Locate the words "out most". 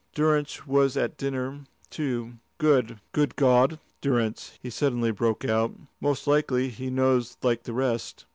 5.45-6.25